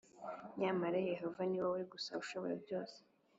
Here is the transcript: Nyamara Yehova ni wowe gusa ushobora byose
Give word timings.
Nyamara 0.59 0.97
Yehova 1.11 1.41
ni 1.47 1.57
wowe 1.63 1.81
gusa 1.91 2.11
ushobora 2.23 2.53
byose 2.63 2.97